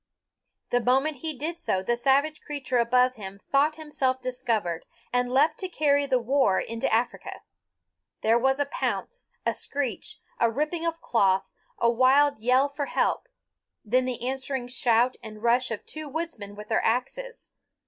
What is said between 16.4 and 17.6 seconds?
with their axes.